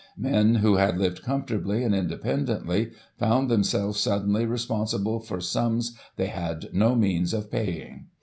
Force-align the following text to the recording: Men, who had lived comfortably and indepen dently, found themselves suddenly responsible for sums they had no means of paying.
Men, 0.17 0.55
who 0.55 0.77
had 0.77 0.97
lived 0.97 1.21
comfortably 1.21 1.83
and 1.83 1.93
indepen 1.93 2.47
dently, 2.47 2.91
found 3.19 3.49
themselves 3.51 3.99
suddenly 3.99 4.47
responsible 4.47 5.19
for 5.19 5.39
sums 5.39 5.95
they 6.15 6.25
had 6.25 6.69
no 6.73 6.95
means 6.95 7.35
of 7.35 7.51
paying. 7.51 8.07